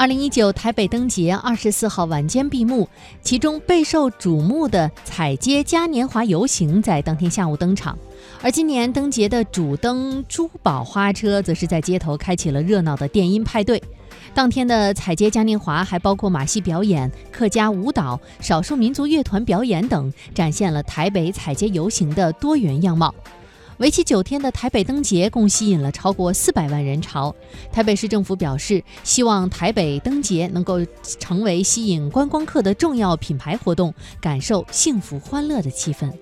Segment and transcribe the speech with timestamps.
[0.00, 2.88] 二零一九台北灯节二十四号晚间闭幕，
[3.20, 7.98] 其中备受瞩目的彩街嘉年华游行在当天下午登场，
[8.40, 13.82] 而今年灯节的主灯珠宝花车则是在街头开启了热闹的电音派对。
[14.32, 23.14] 当天的彩街嘉年华还包括马戏表演、客家舞蹈、少数民族乐团表演等，展现了台北彩街游行的多元样貌。
[23.80, 27.34] 为期九天的台北灯节共吸引了超过四百万人潮。
[27.72, 30.84] 台北市政府表示，希望台北灯节能够
[31.18, 36.12] 成为吸引观光客的重要品牌活动，感受幸福欢乐的气氛。